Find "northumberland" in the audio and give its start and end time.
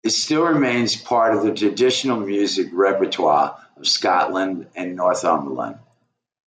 4.95-5.77